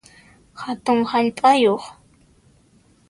[0.61, 1.83] Hatun hallp'ayuq